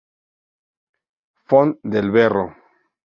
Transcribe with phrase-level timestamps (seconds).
[1.53, 2.47] Font del Berro.